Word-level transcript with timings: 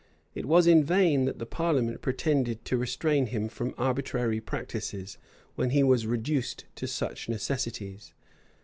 [*] 0.17 0.33
It 0.33 0.47
was 0.47 0.65
in 0.65 0.83
vain 0.83 1.25
that 1.25 1.37
the 1.37 1.45
parliament 1.45 2.01
pretended 2.01 2.65
to 2.65 2.75
restrain 2.75 3.27
him 3.27 3.47
from 3.49 3.75
arbitrary 3.77 4.39
practices, 4.41 5.19
when 5.53 5.69
he 5.69 5.83
was 5.83 6.07
reduced 6.07 6.65
to 6.77 6.87
such 6.87 7.29
necessities. 7.29 8.11